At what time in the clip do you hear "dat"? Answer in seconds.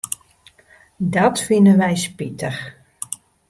1.15-1.37